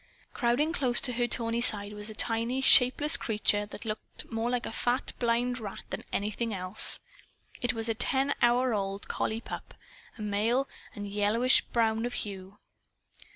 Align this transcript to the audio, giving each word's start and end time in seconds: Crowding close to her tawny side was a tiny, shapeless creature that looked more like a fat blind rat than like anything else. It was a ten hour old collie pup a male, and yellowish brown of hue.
Crowding 0.33 0.73
close 0.73 0.99
to 1.01 1.13
her 1.13 1.27
tawny 1.27 1.61
side 1.61 1.93
was 1.93 2.09
a 2.09 2.15
tiny, 2.15 2.59
shapeless 2.59 3.17
creature 3.17 3.67
that 3.67 3.85
looked 3.85 4.31
more 4.31 4.49
like 4.49 4.65
a 4.65 4.71
fat 4.71 5.13
blind 5.19 5.59
rat 5.59 5.83
than 5.91 5.99
like 5.99 6.07
anything 6.11 6.55
else. 6.55 7.01
It 7.61 7.73
was 7.73 7.87
a 7.87 7.93
ten 7.93 8.33
hour 8.41 8.73
old 8.73 9.07
collie 9.07 9.41
pup 9.41 9.75
a 10.17 10.23
male, 10.23 10.67
and 10.95 11.07
yellowish 11.07 11.61
brown 11.65 12.07
of 12.07 12.13
hue. 12.13 12.57